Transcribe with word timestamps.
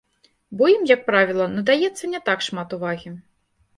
Бо 0.61 0.69
ім, 0.75 0.87
як 0.91 1.03
правіла, 1.11 1.47
надаецца 1.57 2.05
не 2.15 2.23
так 2.31 2.39
шмат 2.47 2.69
увагі. 2.79 3.09